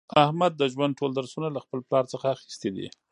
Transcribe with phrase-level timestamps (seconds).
[0.23, 2.87] احمد د ژوند ټول درسونه له خپل پلار څخه اخیستي دي.